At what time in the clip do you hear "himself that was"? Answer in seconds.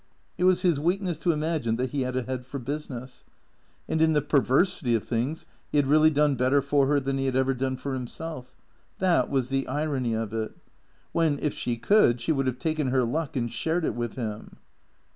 7.93-9.49